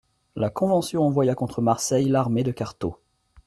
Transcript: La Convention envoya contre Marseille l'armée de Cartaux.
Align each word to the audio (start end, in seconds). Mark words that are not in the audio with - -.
La 0.35 0.49
Convention 0.49 1.03
envoya 1.03 1.35
contre 1.35 1.61
Marseille 1.61 2.09
l'armée 2.09 2.41
de 2.41 2.49
Cartaux. 2.51 2.97